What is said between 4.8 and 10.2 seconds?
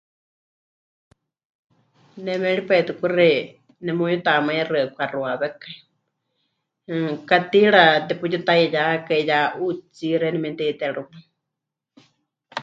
pɨkaxuawékai, mmm, katiira teputitaiyákai ya 'utsí